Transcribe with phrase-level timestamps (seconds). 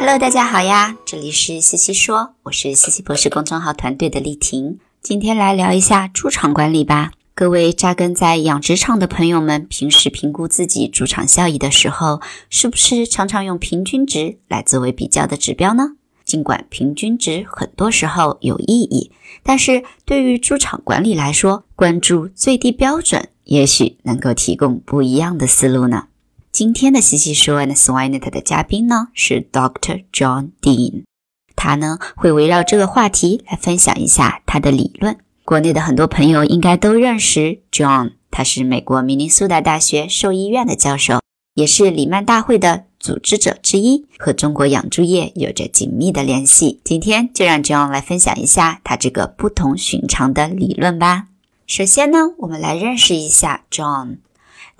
[0.00, 7.12] Hello，大家好呀，这里是西西说，我是西西博士公众号团队的丽婷，今天来聊一下猪场管理吧。
[7.34, 15.90] 各位扎根在养殖场的朋友们，平时评估自己猪场效益的时候，是不是常常用平均值来作为比较的指标呢？
[16.24, 26.06] 尽管平均值很多时候有意义，但是对于猪场管理来说，关注最低标准，也许能够提供不一样的思路呢。
[26.52, 30.04] 今天的西西说 and Swinet 的嘉宾呢是 Dr.
[30.12, 31.04] John Dean，
[31.54, 35.16] 他呢会围绕这个话题来分享一下他的理论。
[35.44, 41.20] 国内的很多朋友应该都认识 John，他是美国明尼苏达大学兽医院的教授，
[41.54, 46.80] 也是里曼大会的组织者之一，和中国养猪业有着紧密的联系。
[46.82, 51.28] 今天就让 John 来分享一下他这个不同寻常的理论吧。
[51.68, 54.16] 首先呢，我们来认识一下 John。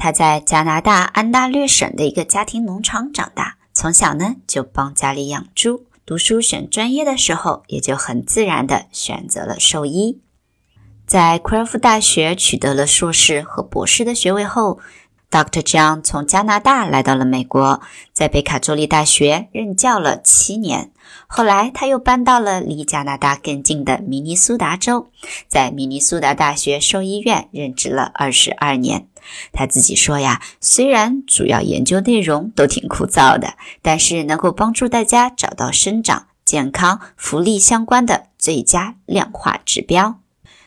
[0.03, 5.85] 他在加拿大安大略省的一个家庭农场长大，从小呢就帮家里养猪。
[6.07, 10.23] 读书选专业的时候，也就很自然的选择了兽医。
[11.07, 14.79] 在奎尔夫大学取得了硕士和博士的学位后
[15.31, 15.63] ，Dr.
[15.63, 17.81] John 从加拿大来到了美国，
[18.13, 20.91] 在北卡州立大学任教了七年。
[21.27, 25.09] 后来他又搬到了离加拿大更近的明尼苏达州，
[25.49, 29.07] 在明尼苏达大学兽医院任职了二十二年。
[29.53, 40.21] 他自己说呀，虽然主要研究内容都挺枯燥的，但是能够帮助大家找到生长、健康、福利相关的最佳量化指标。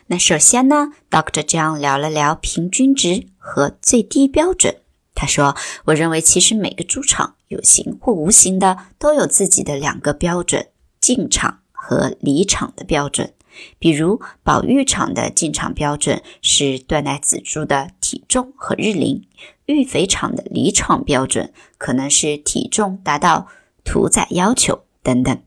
[0.06, 4.76] 那首先呢，Doctor 这样聊了聊平均值和最低标准。
[5.14, 5.56] 他说
[5.86, 10.68] ：“我认为其实每个猪场有形或无形的都有自己的两个标准：
[11.00, 13.32] 进场和离场的标准。”
[13.78, 19.22] 比如，保育场的进场标准是断奶仔猪的体重和日龄；
[19.66, 23.46] 育肥场的离场标准可能是体重达到
[23.84, 25.40] 屠宰要求等等。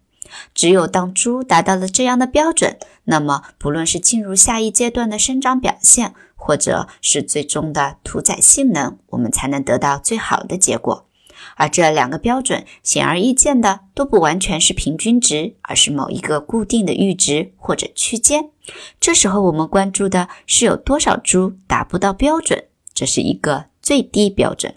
[0.53, 11.05] 只有当猪达到了这样的标准，那么不论是进入下一阶段的生长表现，或者是最终的屠宰性能，我们才能得到最好的结果。
[11.55, 18.49] 而这两个标准显而易见的都不完全是平均值，而是某一个固定的阈值或者区间。
[18.99, 24.75] 这时候我们关注的是有多少猪达不到标准，这是一个最低标准。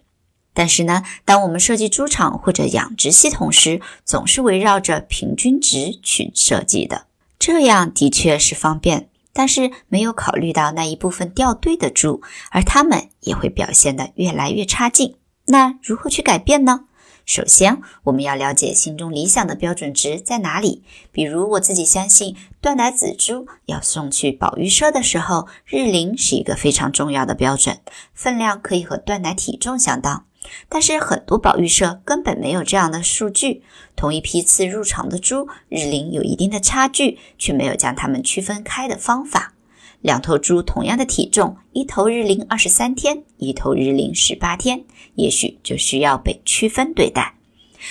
[0.53, 7.06] 但是呢，当我们设计猪场或者养殖系统时，总是围绕着平均值去设计的，
[7.38, 15.16] 这样的确是方便，但是没有考虑到那一部分掉队的猪，而它们也会表现得越来越差劲。
[15.47, 16.87] 那如何去改变呢？
[17.26, 20.82] 首先，我们要了解心中理想的标准值在哪里。
[21.12, 27.79] 比如，我自己相信，断奶仔猪要送去保育社的时候，日龄是一个非常重要的标准，
[28.12, 30.25] 分量可以和断奶体重相当。
[30.69, 33.62] 但是，很多保育社根本没有这样的数据。
[33.94, 39.54] 同一批次入场的猪，日龄有一定的差距，却没有将它们区分开的方法。
[40.00, 44.84] 两头猪同样的体重，一头日龄二十三天，一头日龄十八天，
[45.14, 47.34] 也许就需要被区分对待。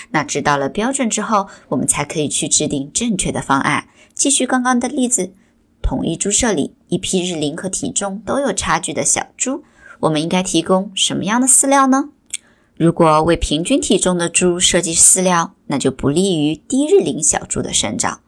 [0.10, 3.88] 那知道了标准之后，我们才可以去制定正确的方案。
[4.16, 5.34] 继续刚刚的例子，
[5.84, 9.64] 同一猪舍里一批日龄和体重都有差距的小猪，
[10.00, 12.10] 我们应该提供什么样的饲料呢？
[12.80, 18.22] 如果为平均体重的猪设计饲料，那就不利于低日龄小猪的生长。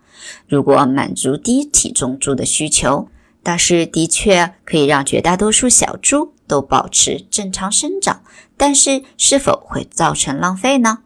[0.45, 3.07] 如果满足低体重猪的需求，
[3.42, 8.24] 倒是的确可以让绝大多数小猪都保持正常生长。
[8.57, 10.97] 但是，是否会造成浪费呢？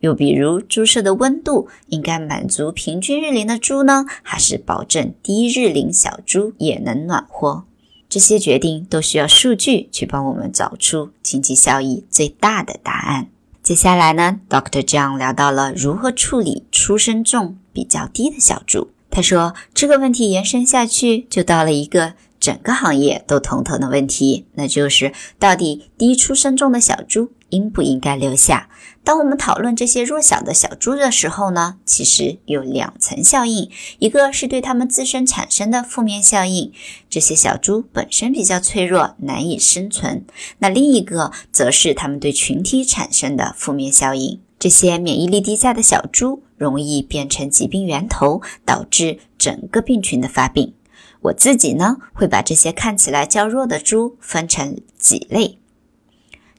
[0.00, 7.64] 又比如，猪舍的温度应该满足平均日龄的猪呢，还是保证低日龄小猪也能暖和？
[8.08, 13.28] 这些决定都需要数据去帮我们找出经济效益最大的答案。
[13.62, 14.82] 接下来呢，Dr.
[14.82, 18.90] John 聊到了如何处理出生重比较低的小猪。
[19.10, 28.68] 他说，这个问题延伸下去，就到了一个整个行业都头疼的问题，那就是到底低出生重的小猪应不应该留下？
[29.04, 36.72] 当我们讨论这些弱小的小猪的时候呢，其实有两层效应，一个是对它们自身产生的负面效应，
[37.10, 40.22] 这些小猪本身比较脆弱，难以生存；
[40.58, 50.72] 那另一个则是它们对群体产生的负面效应，这些免疫力低下的小猪容易变成疾病源头，导致整个病群的发病。
[51.20, 55.58] 我自己呢，会把这些看起来较弱的猪分成几类。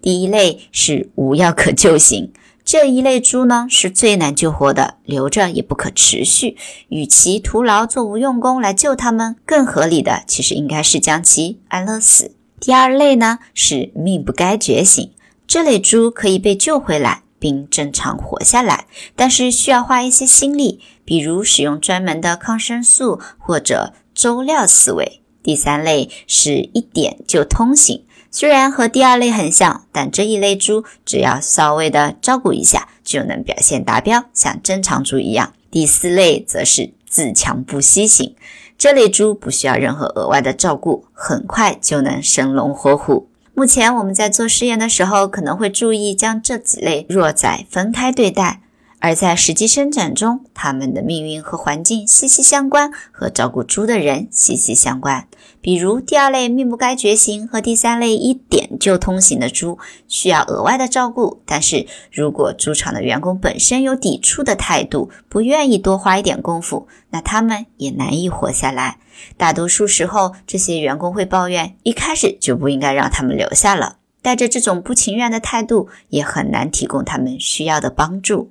[0.06, 2.32] 第一类是无药可救型，
[2.64, 6.58] 这一类猪呢是最难救活的，留着也不可持续。
[6.90, 12.36] 与其徒劳做无用功来救它们，更合理的其实应该是将其安乐死。
[12.60, 15.10] 第二类呢是命不该绝型，
[15.48, 18.86] 这类猪可以被救回来并正常活下来，
[19.16, 25.24] 但是需要花一些心力，比如使用专门的抗生素或者周料思维。
[25.42, 28.04] 第三类是一点就通行。
[28.38, 35.54] 虽然和第二类很像，但这一类猪只要稍微的照顾一下，就能表现达标，像正常猪一样。
[35.72, 38.36] 第四类则是自强不息型，
[38.78, 43.30] 这类猪不需要任何额外的照顾，很快就能生龙活虎。
[43.54, 48.60] 目前我们在做试验的时候，可能会注意将这几类弱崽分开对待。
[49.06, 55.28] 而在实际生产中，它们的命运和环境息息相关，和照顾猪的人息息相关。
[55.62, 61.44] 比如，第二类命不该绝型和第三类一点就通行的猪，需要额外的照顾。
[61.46, 68.98] 但是如果猪场的员工本身有抵触的态度，不愿意多花一点功夫，那他们也难以活下来。
[69.38, 73.98] 大多数时候，这些员工会抱怨，一开始就不应该让他们留下了。
[74.24, 78.50] 带着这种不情愿的态度，也很难提供他们需要的帮助。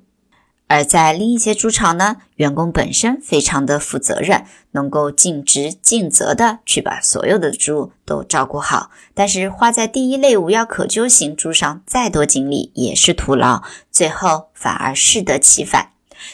[0.67, 8.89] 而在另一些猪场呢，员工本身非常的负责任，能够尽职尽责的去把所有的猪都照顾好。
[9.13, 15.91] 但是花在第一类无药可救型猪上再多精力也是徒劳，最后反而适得其反。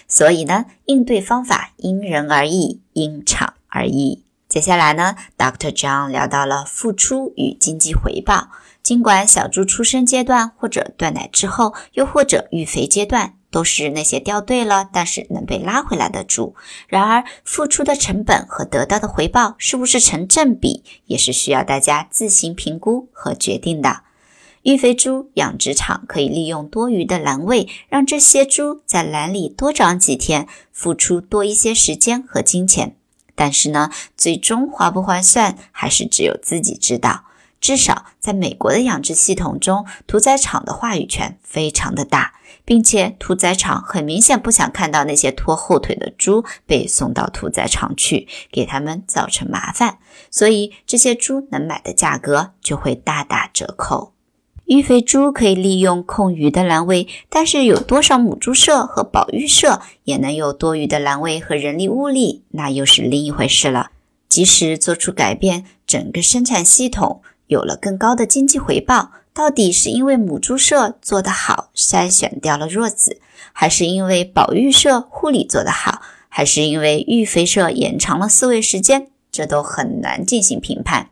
[0.08, 4.24] 所以呢，应对方法因人而异，因场而异。
[4.48, 5.72] 接下来呢，Dr.
[5.72, 8.48] John 聊到了付出与经济回报。
[8.82, 13.34] 尽管小猪出生阶段或者断奶之后，又或者育肥阶段。
[13.52, 16.56] 都是那些掉队了，但是能被拉回来的猪。
[16.88, 24.04] 然而，付出的成本和得到的回报是不是成正比，也是需要大家自行评估和决定的。
[24.64, 32.96] 育肥猪养殖场可以利用多余的栏位，让这些猪在栏里多长几天，付出多一些时间和金钱。
[33.34, 37.26] 但是呢，最终划不划算，还是只有自己知道。
[37.60, 42.36] 至少在美国的养殖系统中，屠宰场的话语权非常的大。
[42.66, 49.98] 并且屠宰场很明显不想看到那些拖后腿的猪被送到屠宰场去，给他们造成麻烦，
[50.30, 54.14] 所以这些猪能买的价格就会大打折扣。
[54.66, 63.92] 育肥猪可以利用空余的栏位，但是有多少母猪舍和保育舍也能有多余的栏位和人力物力，那又是另一回事了。
[64.30, 69.12] 即使做出改变，整个生产系统有了更高的经济回报。
[69.34, 73.22] 到底是因为母猪舍做得好，筛选掉了弱子，
[73.54, 79.08] 还是因为保育舍护理做得好，还是因为育肥舍延长了饲喂时间？
[79.32, 81.10] 这都很难进行评判。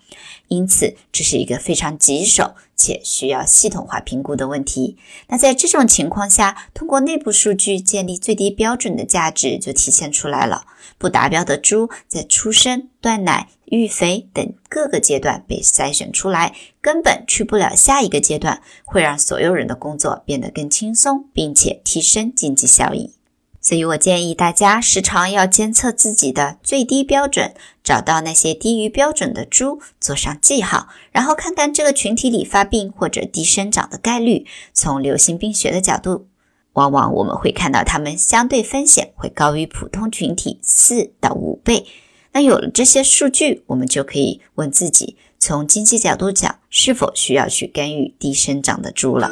[0.49, 4.97] 因此，这是一个非常棘手且需要系统化评估的问题。
[5.27, 10.65] 那在这种情况下，通过内部数据建立最低标准的价值就体现出来了。
[10.97, 23.13] 不达标的猪在出生、断奶、育肥等各个阶段被筛选出来，根本去不了下一个阶段，会让所有人的工作变得更轻松，并且提升经济效益。
[23.61, 34.45] 所以我建议大家时常要监测自己的最低标准，找到那些低于标准的猪，做上记号，然后看看这个群体里发病或者低生长的概率。
[34.73, 36.27] 从流行病学的角度。
[36.73, 41.85] 往往我们会看到它们相对风险会高于普通群体四到五倍。
[42.31, 49.31] 那有了这些数据，我们就可以问自己：从经济角度讲，是否需要去干预低生长的猪了？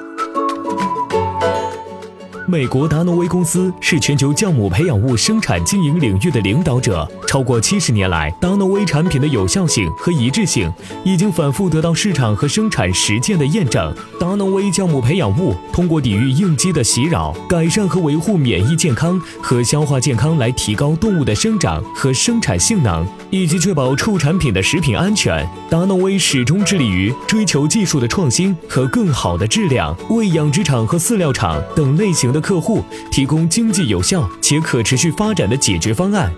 [2.48, 7.08] 美国达诺威公司是全球酵母培养物生产经营领域的领导者。
[7.28, 13.94] 超过七十年来，达诺威产品的有效性和一致性已经反复得到市场和生产实践的验证。
[14.20, 25.48] 达诺威酵母培养物通过抵御应激的袭扰，改善和维护免疫健康和消化健康，来提高动物的生长和生产性能，以及确保畜产品的食品安全。
[25.70, 32.42] 达诺威始终致力于追求技术的创新和更好的质量，为养殖场和饲料厂等类型的。
[32.48, 32.82] 客户
[33.12, 36.32] 提供经济有效且可持续发展的解决方案。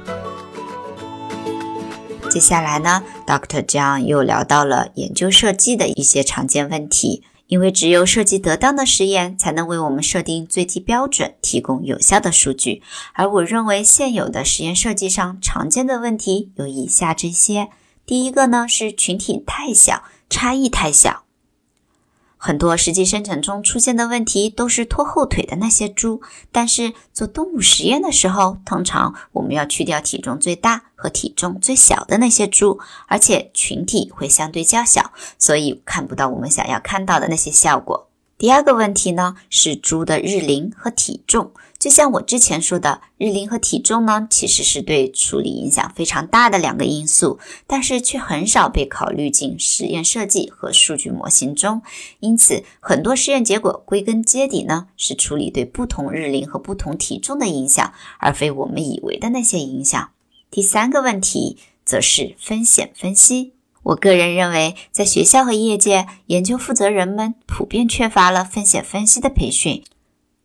[2.29, 3.65] 接下来呢，Dr.
[3.65, 7.23] 江又聊到了研究设计的一些常见问题。
[7.47, 12.83] 因为只有设计得当的实验，才能为我们设定最低标准，提供有效的数据。
[13.13, 17.69] 而我认为现有的实验设计上常见的问题有以下这些：
[18.05, 21.23] 第一个呢是群体太小，差异太小。
[22.41, 26.21] 很多实际生产中出现的问题都是拖后腿的那些猪，
[26.53, 38.08] 但是做动物实验的时候，通常我们要去掉体重最大和体重最小的那些猪，而且群体会相对较小，所以看不到我们想要看到的那些效果。
[38.39, 41.51] 第二个问题呢是猪的日龄和体重。
[41.77, 51.81] 就像我之前说的，日龄和体重呢，其实是对处理影响非常大的两个因素，但是却很少被考虑进实验设计和数据模型中。
[52.21, 60.11] 因此，很多实验结果归根结底呢，是处理对不同日龄和不同体重的影响，而非我们以为的那些影响。
[60.49, 63.53] 第三个问题则是风险分析。
[63.89, 69.83] 我个人认为，在学校和业界，研究负责人们普遍缺乏了风险分析的培训。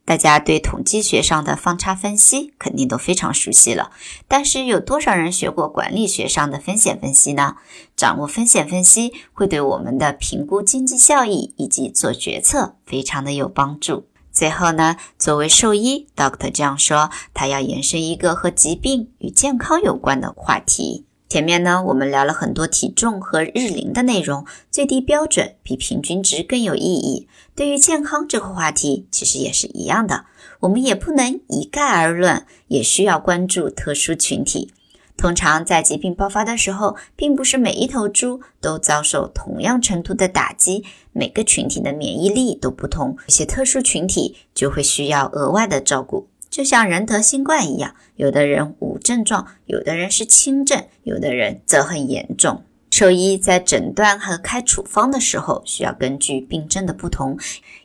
[0.07, 3.91] 大家对统计学上的方差分析肯定都非常熟悉了，
[4.29, 7.57] 但是有多少人学过管理学上的风险分析呢？
[7.97, 14.07] 掌握风险分析会对我们的评估经济效益以及做决策非常的有帮助。
[14.33, 21.07] 最后呢，作为兽医，Doctor 这样说，他要延伸一个和疾病与健康有关的话题。
[21.35, 27.27] 前面呢，我们聊了很多体重和日龄的内容，最低标准比平均值更有意义。
[27.57, 30.27] 对于健康这个话题，其实也是一样的，
[30.61, 34.73] 我们也不能一概而论，也需要关注特殊群体。
[35.17, 46.29] 通常在疾病爆发的时候，并不是每一头猪都遭受同样程度的打击，每个群体的免疫力都不同，有些特殊群体就会需要额外的照顾。
[46.55, 52.63] 就像人得新冠一样，有的人无症状，有的人是轻症，有的人则很严重。
[52.93, 57.37] 兽医在诊断和开处方的时候，需要根据病症的不同，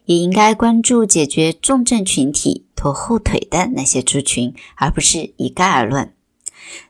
[0.06, 6.14] 也应该关注解决重症群体拖后腿的那些猪群，而不是一概而论。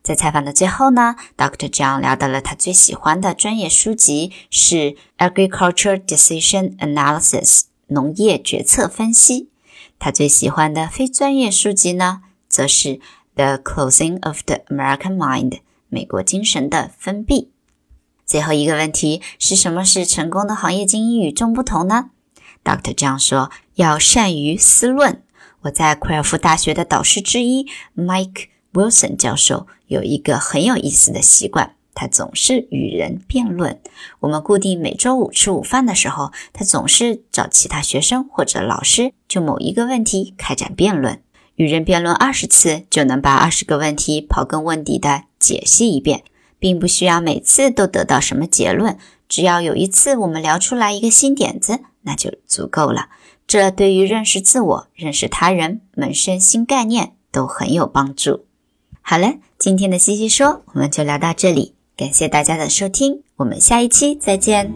[0.04, 1.70] 在采访的最后呢，Dr.
[1.70, 4.76] John 聊到了他最喜欢的专业书籍是
[5.18, 9.48] 《Agriculture Decision Analysis》农业决策分析。
[10.00, 12.90] 他最喜欢的非专业书籍呢，则是
[13.36, 15.50] 《The Closing of the American Mind》
[15.90, 17.52] 美国精神的封闭。
[18.26, 22.12] 最后一个问题是什么是成功的行业精英与众不同呢
[22.64, 25.22] ？Doctor 这样说：要善于思论。
[25.64, 31.76] 我在奎尔夫大学的导师之一 Mike Wilson 教授有一个很有意思的习惯。
[32.00, 33.78] 他总是与人辩论。
[34.22, 41.22] 我们固定每周五吃午饭的时候，他总是找其他学生或者老师就某一个问题开展辩论。
[41.56, 46.24] 与人辩论二十次，就能把二十个问题刨根问底的解析一遍，
[46.58, 48.98] 并不需要每次都得到什么结论。
[49.28, 53.10] 只要有一次我们聊出来一个新点子，那就足够了。
[53.46, 58.46] 这对于认识自我、认识他人、萌生新概念都很有帮助。
[59.02, 61.74] 好了，今天的西西说我们就聊到这里。
[62.00, 64.72] 感谢大家的收听，我们下一期再见。